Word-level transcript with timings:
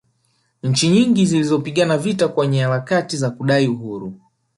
nchi 0.63 0.87
nyingi 0.89 1.25
zilipigana 1.25 1.97
vita 1.97 2.27
kwenye 2.27 2.61
harakati 2.61 3.17
za 3.17 3.29
kudai 3.29 3.67
uhuru 3.67 4.19